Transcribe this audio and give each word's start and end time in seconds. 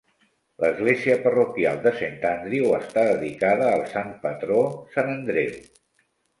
L'església 0.61 1.17
parroquial 1.25 1.77
de 1.83 1.93
Saint 1.99 2.17
Andrew, 2.31 2.67
està 2.79 3.05
dedicada 3.11 3.69
al 3.77 3.87
sant 3.95 4.13
patró, 4.27 4.61
Sant 4.99 5.17
Andreu. 5.21 5.57